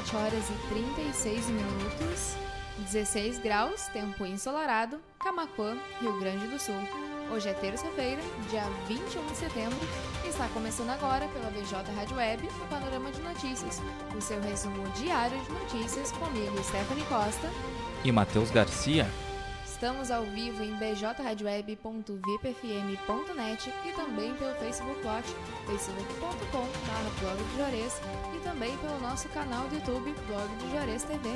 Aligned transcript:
17 0.00 0.16
horas 0.16 0.50
e 0.50 0.68
36 0.68 1.46
minutos, 1.48 2.34
16 2.78 3.38
graus, 3.38 3.82
tempo 3.88 4.24
ensolarado, 4.24 4.98
Camacuã, 5.18 5.76
Rio 6.00 6.18
Grande 6.18 6.46
do 6.46 6.58
Sul. 6.58 6.74
Hoje 7.30 7.50
é 7.50 7.52
terça-feira, 7.52 8.20
dia 8.48 8.64
21 8.88 9.26
de 9.26 9.36
setembro, 9.36 9.78
e 10.24 10.28
está 10.28 10.48
começando 10.48 10.90
agora 10.90 11.28
pela 11.28 11.50
BJ 11.50 11.92
Rádio 11.94 12.16
Web 12.16 12.46
o 12.46 12.68
Panorama 12.68 13.10
de 13.10 13.20
Notícias, 13.20 13.80
o 14.16 14.20
seu 14.20 14.40
resumo 14.40 14.88
diário 14.92 15.38
de 15.38 15.52
notícias 15.52 16.10
comigo, 16.12 16.56
Stephanie 16.64 17.04
Costa 17.04 17.50
e 18.02 18.10
Matheus 18.10 18.50
Garcia. 18.50 19.06
Estamos 19.80 20.10
ao 20.10 20.24
vivo 20.24 20.62
em 20.62 20.76
bjradioweb.vipfm.net 20.76 23.72
e 23.86 23.92
também 23.92 24.34
pelo 24.34 24.54
Facebook 24.56 25.06
Watch, 25.06 25.34
facebook.com.br 25.66 27.18
blog 27.18 27.38
de 27.38 27.56
e 28.36 28.40
também 28.40 28.76
pelo 28.76 29.00
nosso 29.00 29.26
canal 29.30 29.66
do 29.68 29.76
YouTube, 29.76 30.14
Blog 30.26 30.54
de 30.56 30.70
Juarez 30.70 31.02
TV. 31.04 31.30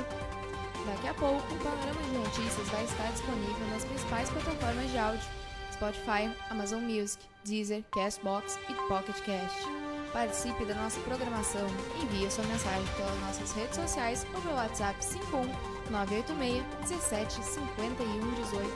Daqui 0.85 1.07
a 1.07 1.15
pouco, 1.15 1.55
o 1.55 1.57
panorama 1.57 2.03
de 2.03 2.17
notícias 2.19 2.69
vai 2.69 2.83
estar 2.83 3.11
disponível 3.13 3.67
nas 3.71 3.83
principais 3.83 4.29
plataformas 4.29 4.91
de 4.91 4.97
áudio, 4.99 5.27
Spotify, 5.73 6.31
Amazon 6.51 6.83
Music, 6.83 7.25
Deezer, 7.43 7.83
Castbox 7.95 8.59
e 8.69 8.75
Pocket 8.87 9.19
Cast. 9.21 9.84
Participe 10.15 10.63
da 10.63 10.73
nossa 10.75 10.97
programação, 11.01 11.67
envie 12.01 12.31
sua 12.31 12.45
mensagem 12.45 12.87
pelas 12.95 13.19
nossas 13.19 13.51
redes 13.51 13.75
sociais 13.75 14.25
ou 14.33 14.41
pelo 14.41 14.55
WhatsApp 14.55 15.03
51 15.03 15.43
986 15.91 16.63
17 16.89 17.43
51 17.43 18.31
18. 18.31 18.73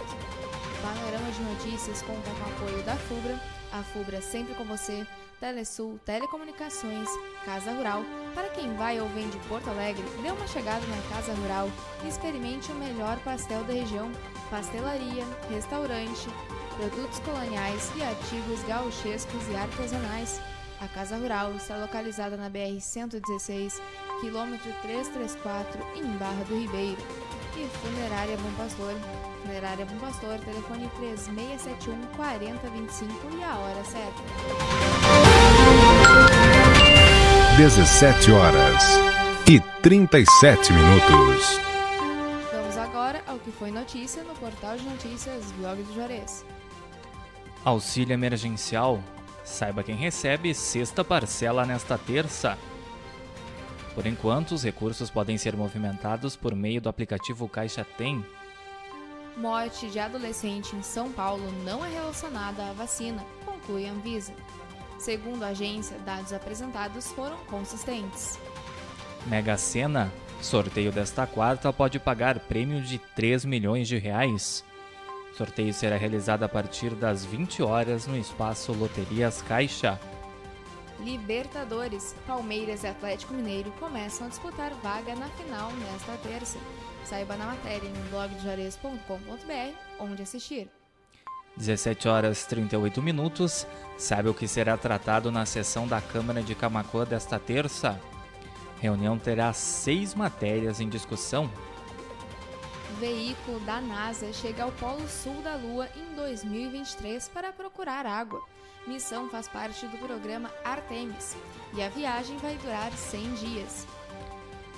Panorama 0.82 1.32
de 1.32 1.42
Notícias 1.44 2.02
conta 2.02 2.30
com 2.30 2.44
o 2.44 2.68
apoio 2.68 2.84
da 2.84 2.98
FUBRA, 2.98 3.40
a 3.72 3.82
FUBRA 3.84 4.22
sempre 4.22 4.54
com 4.54 4.66
você, 4.66 5.08
Telesul, 5.40 5.98
Telecomunicações, 6.04 7.08
Casa 7.46 7.72
Rural. 7.72 8.04
Para 8.36 8.50
quem 8.50 8.76
vai 8.76 9.00
ou 9.00 9.08
vem 9.08 9.30
de 9.30 9.38
Porto 9.48 9.70
Alegre, 9.70 10.04
dê 10.22 10.32
uma 10.32 10.48
chegada 10.48 10.86
na 10.88 11.16
Casa 11.16 11.34
Rural 11.36 11.72
e 12.04 12.10
experimente 12.10 12.70
o 12.70 12.76
melhor 12.76 13.18
pastel 13.20 13.64
da 13.64 13.72
região, 13.72 14.12
pastelaria, 14.50 15.24
restaurante, 15.50 16.28
produtos 16.76 17.20
coloniais 17.20 17.90
e 17.96 18.04
artigos 18.04 18.62
gauchescos 18.64 19.48
e 19.48 19.56
artesanais. 19.56 20.42
A 20.82 20.88
Casa 20.88 21.18
Rural 21.18 21.54
está 21.56 21.76
localizada 21.76 22.38
na 22.38 22.50
BR-116, 22.50 23.82
quilômetro 24.22 24.72
334, 24.82 25.86
em 25.98 26.06
Barra 26.18 26.46
do 26.48 26.58
Ribeiro. 26.58 26.98
E 27.58 27.68
Funerária 27.68 28.38
Bom 28.38 28.52
Pastor. 28.54 28.94
Funerária 29.42 29.86
Bom 29.86 29.98
Pastor, 29.98 30.40
telefone 30.40 30.90
3671 30.98 32.02
4025 32.16 33.14
e 33.38 33.44
a 33.44 33.58
hora 33.58 33.84
certa. 33.84 34.24
17 37.58 38.32
horas 38.32 38.84
e 39.50 39.60
37 39.82 40.72
minutos. 40.72 41.60
Vamos 42.54 42.78
agora 42.78 43.22
ao 43.28 43.38
que 43.38 43.52
foi 43.52 43.70
notícia 43.70 44.24
no 44.24 44.34
portal 44.36 44.78
de 44.78 44.86
notícias 44.86 45.52
Blog 45.58 45.84
do 45.84 45.94
Juarez. 45.94 46.46
Auxílio 47.66 48.14
emergencial 48.14 49.04
Saiba 49.50 49.84
quem 49.84 49.96
recebe 49.96 50.54
sexta 50.54 51.04
parcela 51.04 51.66
nesta 51.66 51.98
terça. 51.98 52.56
Por 53.96 54.06
enquanto, 54.06 54.52
os 54.52 54.64
recursos 54.64 55.10
podem 55.10 55.40
ser 55.40 55.58
movimentados 55.58 56.36
por 56.36 56.56
meio 56.56 56.80
do 56.80 56.88
aplicativo 56.88 57.50
Caixa 57.50 57.84
Tem. 57.84 58.24
Morte 59.36 59.88
de 59.88 60.00
adolescente 60.00 60.76
em 60.76 60.84
São 60.84 61.12
Paulo 61.12 61.52
não 61.66 61.84
é 61.84 61.90
relacionada 61.90 62.70
à 62.70 62.74
vacina, 62.74 63.26
conclui 63.44 63.88
a 63.88 63.92
Anvisa. 63.92 64.34
Segundo 65.00 65.44
a 65.44 65.48
agência, 65.48 65.98
dados 66.06 66.32
apresentados 66.32 67.08
foram 67.08 67.38
consistentes. 67.46 68.40
Mega 69.26 69.58
Sena, 69.58 70.12
sorteio 70.42 70.92
desta 70.92 71.26
quarta 71.26 71.74
pode 71.74 72.00
pagar 72.00 72.40
prêmio 72.40 72.82
de 72.84 73.00
3 73.00 73.46
milhões 73.46 73.88
de 73.88 73.98
reais. 73.98 74.64
Sorteio 75.40 75.74
será 75.74 75.96
realizado 75.96 76.44
a 76.44 76.50
partir 76.50 76.90
das 76.96 77.24
20 77.24 77.64
horas 77.64 78.06
no 78.06 78.18
espaço 78.18 78.74
Loterias 78.74 79.42
Caixa. 79.42 79.98
Libertadores, 81.00 82.14
Palmeiras 82.28 82.84
e 82.84 82.88
Atlético 82.88 83.34
Mineiro 83.34 83.72
começam 83.80 84.28
a 84.28 84.30
disputar 84.30 84.74
vaga 84.84 85.16
na 85.16 85.30
final 85.30 85.72
nesta 85.72 86.18
terça. 86.18 86.60
Saiba 87.06 87.38
na 87.38 87.46
matéria 87.46 87.88
em 87.88 88.10
blogdejuarez.com.br 88.10 89.78
onde 90.02 90.24
assistir. 90.24 90.68
17 91.56 92.10
horas 92.10 92.46
38 92.46 93.02
minutos. 93.02 93.66
Sabe 93.98 94.28
o 94.28 94.34
que 94.34 94.46
será 94.46 94.76
tratado 94.76 95.32
na 95.32 95.46
sessão 95.46 95.88
da 95.88 96.02
Câmara 96.02 96.44
de 96.44 96.54
Camacuã 96.54 97.06
desta 97.06 97.40
terça? 97.40 97.98
A 98.78 98.82
reunião 98.82 99.18
terá 99.18 99.54
seis 99.54 100.14
matérias 100.14 100.82
em 100.82 100.90
discussão 100.90 101.50
veículo 103.00 103.62
da 103.62 103.80
NASA 103.80 104.32
chega 104.34 104.64
ao 104.64 104.72
Polo 104.74 105.08
Sul 105.08 105.42
da 105.42 105.56
Lua 105.56 105.88
em 105.96 106.16
2023 106.16 107.30
para 107.30 107.54
procurar 107.54 108.06
água. 108.06 108.44
Missão 108.86 109.30
faz 109.30 109.48
parte 109.48 109.88
do 109.88 109.98
programa 109.98 110.52
Artemis 110.66 111.38
e 111.74 111.82
a 111.82 111.88
viagem 111.88 112.38
vai 112.38 112.58
durar 112.58 112.92
100 112.92 113.34
dias. 113.36 113.88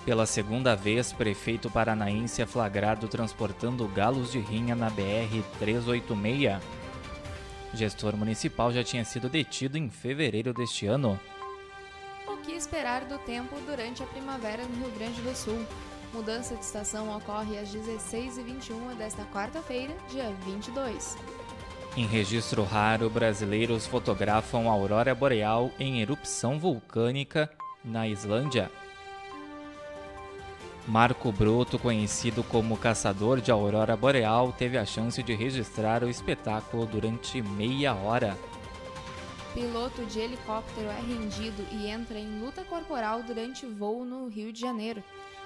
Pela 0.06 0.26
segunda 0.26 0.76
vez, 0.76 1.12
prefeito 1.12 1.70
paranaense 1.70 2.42
é 2.42 2.46
flagrado 2.46 3.08
transportando 3.08 3.88
galos 3.88 4.32
de 4.32 4.40
rinha 4.40 4.76
na 4.76 4.90
BR-386. 4.92 6.62
gestor 7.74 8.16
municipal 8.16 8.72
já 8.72 8.84
tinha 8.84 9.04
sido 9.04 9.30
detido 9.30 9.78
em 9.78 9.90
fevereiro 9.90 10.54
deste 10.54 10.86
ano. 10.86 11.20
O 12.28 12.38
que 12.38 12.52
esperar 12.52 13.06
do 13.06 13.18
tempo 13.20 13.56
durante 13.66 14.04
a 14.04 14.06
primavera 14.06 14.64
no 14.64 14.86
Rio 14.86 14.96
Grande 14.96 15.22
do 15.22 15.36
Sul? 15.36 15.66
Mudança 16.14 16.56
de 16.56 16.66
estação 16.66 17.16
ocorre 17.16 17.58
às 17.58 17.74
16h21 17.74 18.96
desta 18.98 19.24
quarta-feira, 19.26 19.96
dia 20.10 20.30
22. 20.46 21.18
Em 21.96 22.06
registro 22.06 22.64
raro, 22.64 23.10
brasileiros 23.10 23.88
fotografam 23.88 24.70
a 24.70 24.74
aurora 24.74 25.16
boreal 25.16 25.72
em 25.80 26.02
erupção 26.02 26.60
vulcânica 26.60 27.50
na 27.84 28.10
Islândia. 28.10 28.70
Marco 30.86 31.32
Bruto, 31.32 31.80
conhecido 31.80 32.44
como 32.44 32.76
caçador 32.76 33.40
de 33.40 33.50
aurora 33.50 33.96
boreal, 33.96 34.52
teve 34.52 34.78
a 34.78 34.86
chance 34.86 35.24
de 35.24 35.34
registrar 35.34 36.04
o 36.04 36.10
espetáculo 36.10 36.86
durante 36.86 37.42
meia 37.42 37.94
hora. 37.94 38.38
Piloto 39.54 40.06
de 40.06 40.20
helicóptero 40.20 40.88
é 40.88 41.02
rendido 41.02 41.66
e 41.72 41.88
entra 41.88 42.18
em 42.18 42.40
luta 42.40 42.64
corporal 42.66 43.22
durante 43.24 43.66
voo 43.66 44.04
no 44.04 44.28
Rio 44.28 44.52
de 44.52 44.60
Janeiro. 44.60 45.04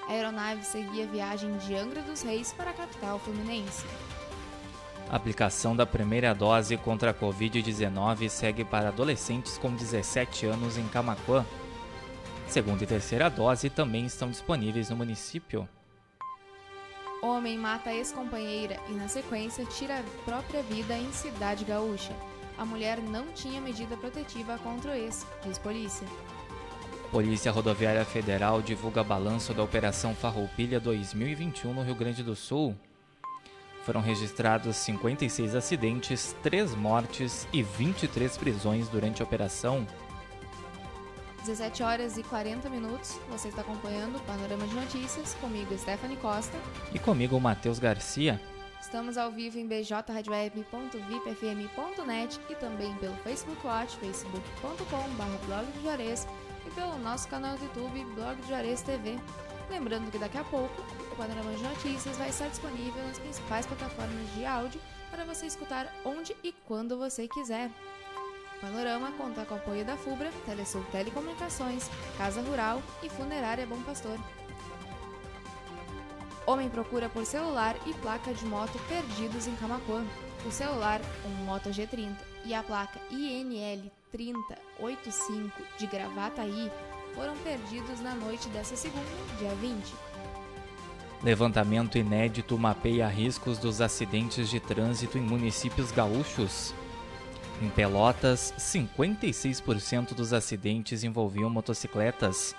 A 0.07 0.11
aeronave 0.11 0.63
seguia 0.63 1.07
viagem 1.07 1.57
de 1.57 1.75
Angra 1.75 2.01
dos 2.03 2.21
Reis 2.21 2.53
para 2.53 2.69
a 2.69 2.73
capital 2.73 3.17
fluminense. 3.17 3.85
A 5.09 5.15
aplicação 5.15 5.75
da 5.75 5.85
primeira 5.85 6.33
dose 6.33 6.77
contra 6.77 7.11
a 7.11 7.13
Covid-19 7.13 8.29
segue 8.29 8.63
para 8.63 8.89
adolescentes 8.89 9.57
com 9.57 9.73
17 9.73 10.45
anos 10.45 10.77
em 10.77 10.87
Camacuã. 10.87 11.45
Segunda 12.47 12.83
e 12.83 12.87
terceira 12.87 13.29
dose 13.29 13.69
também 13.69 14.05
estão 14.05 14.29
disponíveis 14.29 14.89
no 14.89 14.95
município. 14.95 15.67
Homem 17.21 17.57
mata 17.57 17.91
ex-companheira 17.91 18.79
e, 18.87 18.91
na 18.93 19.07
sequência, 19.07 19.65
tira 19.65 19.99
a 19.99 20.03
própria 20.23 20.61
vida 20.61 20.95
em 20.95 21.11
Cidade 21.11 21.65
Gaúcha. 21.65 22.15
A 22.57 22.63
mulher 22.63 23.01
não 23.01 23.27
tinha 23.33 23.59
medida 23.59 23.97
protetiva 23.97 24.59
contra 24.59 24.91
o 24.91 24.93
ex, 24.93 25.25
diz 25.43 25.57
polícia. 25.57 26.07
Polícia 27.15 27.49
Rodoviária 27.49 28.03
Federal 28.03 28.61
divulga 28.61 29.01
balanço 29.01 29.53
da 29.53 29.63
Operação 29.63 30.13
Farroupilha 30.13 30.81
2021 30.81 31.73
no 31.73 31.81
Rio 31.81 31.95
Grande 31.95 32.21
do 32.21 32.35
Sul. 32.35 32.75
Foram 33.85 34.01
registrados 34.01 34.75
56 34.75 35.55
acidentes, 35.55 36.35
3 36.43 36.75
mortes 36.75 37.47
e 37.53 37.63
23 37.63 38.37
prisões 38.37 38.89
durante 38.89 39.21
a 39.21 39.25
operação. 39.25 39.87
17 41.45 41.83
horas 41.83 42.17
e 42.17 42.23
40 42.23 42.69
minutos. 42.69 43.17
Você 43.29 43.47
está 43.47 43.61
acompanhando 43.61 44.17
o 44.17 44.21
Panorama 44.23 44.67
de 44.67 44.75
Notícias 44.75 45.35
comigo, 45.35 45.73
Stephanie 45.77 46.17
Costa. 46.17 46.59
E 46.93 46.99
comigo, 46.99 47.39
Matheus 47.39 47.79
Garcia. 47.79 48.41
Estamos 48.81 49.17
ao 49.17 49.31
vivo 49.31 49.57
em 49.57 49.65
bjradioweb.vipfm.net 49.65 52.41
e 52.49 52.55
também 52.55 52.93
pelo 52.95 53.15
Facebook 53.23 53.65
Watch, 53.65 53.95
facebook.com.br 53.99 55.45
blog 55.47 55.65
Juarez 55.81 56.27
e 56.65 56.69
pelo 56.71 56.97
nosso 56.99 57.27
canal 57.27 57.57
do 57.57 57.63
YouTube 57.63 58.05
Blog 58.15 58.41
de 58.41 58.47
Juarez 58.47 58.81
TV. 58.81 59.19
Lembrando 59.69 60.11
que 60.11 60.17
daqui 60.17 60.37
a 60.37 60.43
pouco 60.43 60.81
o 61.11 61.15
Panorama 61.15 61.53
de 61.53 61.63
Notícias 61.63 62.17
vai 62.17 62.29
estar 62.29 62.47
disponível 62.47 63.03
nas 63.03 63.19
principais 63.19 63.65
plataformas 63.65 64.33
de 64.33 64.45
áudio 64.45 64.79
para 65.09 65.25
você 65.25 65.45
escutar 65.45 65.91
onde 66.03 66.35
e 66.43 66.51
quando 66.67 66.97
você 66.97 67.27
quiser. 67.27 67.69
O 68.57 68.59
Panorama 68.61 69.11
conta 69.13 69.45
com 69.45 69.53
o 69.53 69.57
apoio 69.57 69.85
da 69.85 69.97
FUBRA, 69.97 70.31
Telesul 70.45 70.83
Telecomunicações, 70.91 71.89
Casa 72.17 72.41
Rural 72.41 72.81
e 73.03 73.09
Funerária 73.09 73.65
Bom 73.65 73.81
Pastor. 73.81 74.17
Homem 76.45 76.69
procura 76.69 77.09
por 77.09 77.25
celular 77.25 77.75
e 77.85 77.93
placa 77.95 78.33
de 78.33 78.45
moto 78.45 78.79
perdidos 78.87 79.47
em 79.47 79.55
Camacuã. 79.55 80.05
O 80.45 80.51
celular, 80.51 81.01
um 81.25 81.43
Moto 81.43 81.69
G30, 81.69 82.15
e 82.45 82.53
a 82.53 82.63
placa 82.63 82.99
INL 83.11 83.91
3085 84.11 85.51
de 85.77 85.87
Gravataí 85.87 86.71
foram 87.13 87.35
perdidos 87.37 87.99
na 88.01 88.13
noite 88.13 88.47
dessa 88.49 88.75
segunda, 88.75 89.05
dia 89.39 89.53
20. 89.55 89.93
Levantamento 91.23 91.97
inédito 91.97 92.57
mapeia 92.57 93.07
riscos 93.07 93.57
dos 93.57 93.81
acidentes 93.81 94.49
de 94.49 94.59
trânsito 94.59 95.17
em 95.17 95.21
municípios 95.21 95.91
gaúchos. 95.91 96.73
Em 97.61 97.69
Pelotas, 97.69 98.53
56% 98.59 100.13
dos 100.13 100.33
acidentes 100.33 101.03
envolviam 101.03 101.49
motocicletas. 101.49 102.55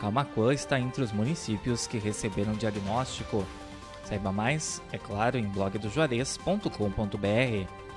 Camacuã 0.00 0.52
está 0.52 0.80
entre 0.80 1.02
os 1.02 1.12
municípios 1.12 1.86
que 1.86 1.96
receberam 1.96 2.54
diagnóstico. 2.54 3.46
Saiba 4.04 4.32
mais, 4.32 4.82
é 4.90 4.98
claro, 4.98 5.38
em 5.38 5.44
blogdojuarez.com.br. 5.44 7.91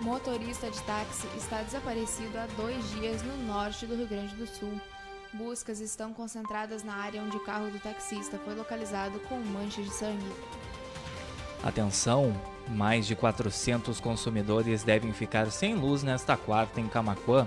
Motorista 0.00 0.70
de 0.70 0.80
táxi 0.82 1.26
está 1.36 1.60
desaparecido 1.62 2.38
há 2.38 2.46
dois 2.56 2.88
dias 2.92 3.20
no 3.22 3.36
norte 3.46 3.84
do 3.84 3.96
Rio 3.96 4.06
Grande 4.06 4.34
do 4.36 4.46
Sul. 4.46 4.80
Buscas 5.34 5.80
estão 5.80 6.12
concentradas 6.12 6.84
na 6.84 6.94
área 6.94 7.20
onde 7.20 7.36
o 7.36 7.40
carro 7.40 7.68
do 7.68 7.80
taxista 7.80 8.38
foi 8.38 8.54
localizado 8.54 9.18
com 9.20 9.40
mancha 9.40 9.82
de 9.82 9.90
sangue. 9.90 10.32
Atenção! 11.64 12.32
Mais 12.68 13.06
de 13.06 13.16
400 13.16 13.98
consumidores 13.98 14.84
devem 14.84 15.12
ficar 15.12 15.50
sem 15.50 15.74
luz 15.74 16.04
nesta 16.04 16.36
quarta 16.36 16.80
em 16.80 16.86
Camacuã. 16.86 17.46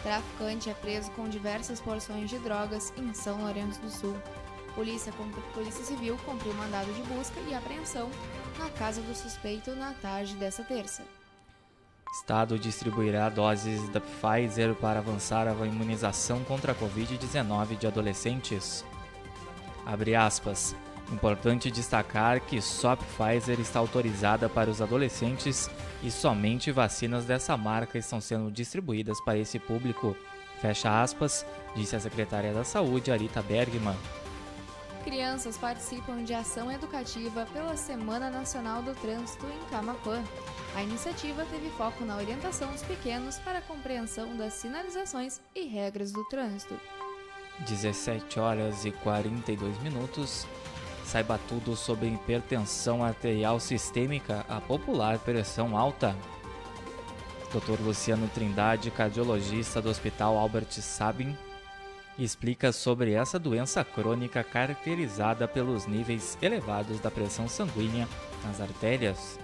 Traficante 0.03 0.69
é 0.69 0.73
preso 0.73 1.09
com 1.11 1.29
diversas 1.29 1.79
porções 1.79 2.29
de 2.29 2.37
drogas 2.37 2.93
em 2.97 3.13
São 3.13 3.41
Lourenço 3.41 3.79
do 3.79 3.89
Sul. 3.89 4.15
Polícia, 4.75 5.13
Polícia 5.53 5.85
Civil 5.85 6.17
cumpriu 6.25 6.53
mandado 6.55 6.91
de 6.93 7.01
busca 7.03 7.39
e 7.47 7.55
apreensão 7.55 8.09
na 8.59 8.69
casa 8.69 9.01
do 9.01 9.15
suspeito 9.15 9.73
na 9.75 9.93
tarde 9.93 10.35
dessa 10.35 10.61
terça. 10.63 11.03
Estado 12.13 12.59
distribuirá 12.59 13.29
doses 13.29 13.87
da 13.89 14.01
Pfizer 14.01 14.75
para 14.75 14.99
avançar 14.99 15.47
a 15.47 15.53
imunização 15.65 16.43
contra 16.43 16.73
a 16.73 16.75
Covid-19 16.75 17.77
de 17.77 17.87
adolescentes. 17.87 18.83
Abre 19.85 20.15
aspas. 20.15 20.75
Importante 21.13 21.69
destacar 21.69 22.41
que 22.41 22.59
só 22.59 22.95
Pfizer 22.95 23.59
está 23.59 23.77
autorizada 23.77 24.49
para 24.49 24.71
os 24.71 24.81
adolescentes 24.81 25.69
e 26.01 26.09
somente 26.09 26.71
vacinas 26.71 27.23
dessa 27.23 27.55
marca 27.55 27.99
estão 27.99 28.19
sendo 28.19 28.51
distribuídas 28.51 29.21
para 29.21 29.37
esse 29.37 29.59
público. 29.59 30.17
Fecha 30.59 31.03
aspas, 31.03 31.45
disse 31.75 31.95
a 31.95 31.99
secretária 31.99 32.51
da 32.51 32.63
Saúde, 32.63 33.11
Arita 33.11 33.43
Bergman. 33.43 33.95
Crianças 35.03 35.55
participam 35.55 36.23
de 36.23 36.33
ação 36.33 36.71
educativa 36.71 37.45
pela 37.53 37.77
Semana 37.77 38.31
Nacional 38.31 38.81
do 38.81 38.95
Trânsito 38.95 39.45
em 39.45 39.69
Camacuã. 39.69 40.23
A 40.75 40.81
iniciativa 40.81 41.45
teve 41.45 41.69
foco 41.71 42.03
na 42.03 42.17
orientação 42.17 42.71
aos 42.71 42.81
pequenos 42.81 43.37
para 43.39 43.59
a 43.59 43.61
compreensão 43.61 44.35
das 44.35 44.53
sinalizações 44.53 45.39
e 45.53 45.65
regras 45.65 46.11
do 46.11 46.23
trânsito. 46.25 46.79
17 47.67 48.39
horas 48.39 48.83
e 48.83 48.91
42 48.91 49.77
minutos. 49.83 50.47
Saiba 51.03 51.39
tudo 51.47 51.75
sobre 51.75 52.07
hipertensão 52.07 53.03
arterial 53.03 53.59
sistêmica, 53.59 54.45
a 54.49 54.59
popular 54.59 55.19
pressão 55.19 55.77
alta. 55.77 56.15
Dr. 57.51 57.81
Luciano 57.83 58.27
Trindade, 58.29 58.89
cardiologista 58.89 59.81
do 59.81 59.89
Hospital 59.89 60.37
Albert 60.37 60.71
Sabin, 60.71 61.37
explica 62.17 62.71
sobre 62.71 63.13
essa 63.13 63.37
doença 63.37 63.83
crônica 63.83 64.43
caracterizada 64.43 65.47
pelos 65.47 65.85
níveis 65.85 66.37
elevados 66.41 66.99
da 66.99 67.11
pressão 67.11 67.47
sanguínea 67.47 68.07
nas 68.43 68.59
artérias. 68.59 69.39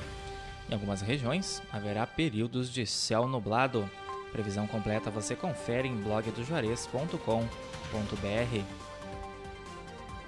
Em 0.70 0.74
algumas 0.74 1.02
regiões 1.02 1.64
haverá 1.72 2.06
períodos 2.06 2.72
de 2.72 2.86
céu 2.86 3.28
nublado. 3.28 3.90
Previsão 4.32 4.68
completa 4.68 5.10
você 5.10 5.36
confere 5.36 5.88
em 5.88 5.96
blogdojuarez.com.br. 5.96 8.64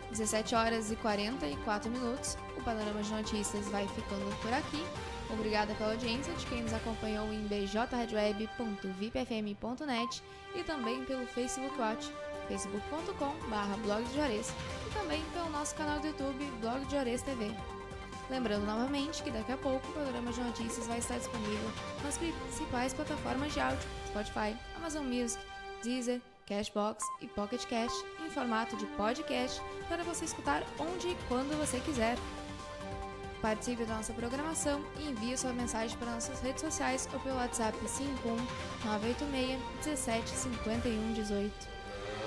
17 0.09 0.55
horas 0.55 0.91
e 0.91 0.95
44 0.95 1.91
minutos. 1.91 2.35
O 2.57 2.63
Panorama 2.63 3.03
de 3.03 3.11
Notícias 3.11 3.69
vai 3.69 3.87
ficando 3.89 4.35
por 4.41 4.51
aqui. 4.51 4.83
Obrigada 5.31 5.75
pela 5.75 5.91
audiência 5.91 6.33
de 6.33 6.43
quem 6.47 6.63
nos 6.63 6.73
acompanhou 6.73 7.31
em 7.31 7.47
bjradioweb.vipfm.net 7.47 10.23
e 10.55 10.63
também 10.63 11.05
pelo 11.05 11.27
Facebook 11.27 11.79
Watch, 11.79 12.11
facebook.com.br 12.49 13.81
blog 13.83 14.03
de 14.03 14.15
Juarez 14.15 14.51
e 14.87 14.93
também 14.93 15.23
pelo 15.33 15.49
nosso 15.51 15.75
canal 15.75 15.99
do 15.99 16.07
YouTube, 16.07 16.43
Blog 16.59 16.83
de 16.85 16.91
Juarez 16.91 17.21
TV. 17.21 17.51
Lembrando 18.29 18.65
novamente 18.65 19.23
que 19.23 19.31
daqui 19.31 19.51
a 19.51 19.57
pouco 19.57 19.87
o 19.87 19.93
programa 19.93 20.31
de 20.31 20.41
notícias 20.41 20.87
vai 20.87 20.99
estar 20.99 21.17
disponível 21.17 21.71
nas 22.03 22.17
principais 22.17 22.93
plataformas 22.93 23.53
de 23.53 23.59
áudio, 23.59 23.87
Spotify, 24.07 24.57
Amazon 24.75 25.05
Music, 25.05 25.43
Deezer, 25.83 26.21
Cashbox 26.45 27.03
e 27.21 27.27
Pocket 27.27 27.63
Cash 27.65 27.93
em 28.25 28.29
formato 28.31 28.75
de 28.75 28.85
podcast 28.87 29.61
para 29.87 30.03
você 30.03 30.25
escutar 30.25 30.63
onde 30.79 31.09
e 31.09 31.17
quando 31.27 31.57
você 31.57 31.79
quiser. 31.79 32.17
Participe 33.41 33.85
da 33.85 33.95
nossa 33.95 34.11
programação 34.11 34.83
e 34.99 35.09
envie 35.09 35.37
sua 35.37 35.53
mensagem 35.53 35.97
para 35.97 36.11
nossas 36.11 36.41
redes 36.41 36.61
sociais 36.61 37.07
ou 37.13 37.19
pelo 37.21 37.37
WhatsApp 37.37 37.77
51 37.87 38.35
986 38.85 39.59
17 39.85 40.29
51 40.29 41.13
18. 41.13 41.78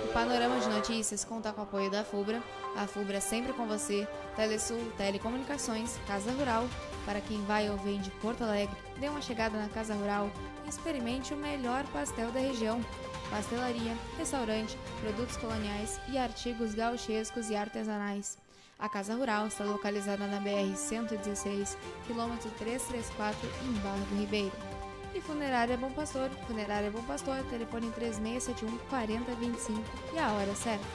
O 0.04 0.12
Panorama 0.12 0.58
de 0.58 0.68
Notícias 0.68 1.24
conta 1.24 1.52
com 1.52 1.60
o 1.60 1.64
apoio 1.64 1.90
da 1.90 2.04
FUBRA, 2.04 2.42
a 2.76 2.86
FUBRA 2.86 3.20
sempre 3.20 3.52
com 3.52 3.66
você, 3.66 4.06
Telesul, 4.34 4.92
Telecomunicações, 4.96 5.96
Casa 6.06 6.32
Rural. 6.32 6.68
Para 7.04 7.20
quem 7.20 7.42
vai 7.44 7.70
ou 7.70 7.76
vem 7.78 8.00
de 8.00 8.10
Porto 8.10 8.42
Alegre, 8.42 8.76
dê 8.98 9.08
uma 9.08 9.22
chegada 9.22 9.56
na 9.56 9.68
Casa 9.68 9.94
Rural 9.94 10.30
e 10.64 10.68
experimente 10.68 11.32
o 11.32 11.36
melhor 11.36 11.84
pastel 11.92 12.30
da 12.32 12.40
região. 12.40 12.84
Pastelaria, 13.30 13.96
restaurante, 14.18 14.76
produtos 15.00 15.36
coloniais 15.36 15.98
e 16.08 16.18
artigos 16.18 16.74
gauchescos 16.74 17.48
e 17.48 17.56
artesanais. 17.56 18.36
A 18.78 18.88
Casa 18.88 19.14
Rural 19.14 19.46
está 19.46 19.64
localizada 19.64 20.26
na 20.26 20.40
BR-116, 20.40 21.76
quilômetro 22.06 22.50
334, 22.58 23.48
em 23.64 23.72
Barra 23.80 24.04
do 24.10 24.18
Ribeiro. 24.18 24.71
E 25.14 25.20
Funerária 25.20 25.76
Bom 25.76 25.90
Pastor, 25.90 26.30
Funerária 26.46 26.90
Bom 26.90 27.02
Pastor, 27.02 27.36
telefone 27.50 27.90
3671 27.90 28.78
4025 28.88 29.82
e 30.14 30.18
a 30.18 30.32
hora 30.32 30.54
certa. 30.54 30.86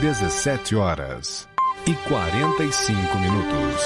17 0.00 0.76
horas 0.76 1.48
e 1.86 1.94
45 2.08 3.16
minutos. 3.16 3.82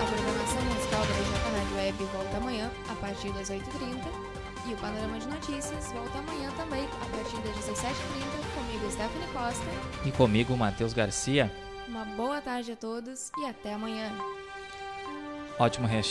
A 0.00 0.06
programação 0.06 0.62
musical 0.62 1.00
da 1.00 1.12
BJ 1.14 1.58
Rádio 1.58 1.76
Web 1.76 2.04
volta 2.04 2.36
amanhã, 2.38 2.70
a 2.88 2.94
partir 2.94 3.30
das 3.32 3.50
8h30. 3.50 4.38
E 4.66 4.72
o 4.72 4.76
Panorama 4.78 5.18
de 5.18 5.28
Notícias 5.28 5.92
volta 5.92 6.18
amanhã 6.18 6.50
também, 6.56 6.84
a 6.84 7.06
partir 7.16 7.36
das 7.42 7.56
17h30, 7.56 8.54
comigo, 8.54 8.90
Stephanie 8.90 9.28
Costa. 9.32 9.66
E 10.06 10.12
comigo, 10.12 10.56
Matheus 10.56 10.94
Garcia. 10.94 11.52
Uma 11.86 12.04
boa 12.04 12.40
tarde 12.40 12.72
a 12.72 12.76
todos 12.76 13.30
e 13.38 13.44
até 13.44 13.74
amanhã. 13.74 14.10
Ótimo 15.58 15.88
restinho. 15.88 16.06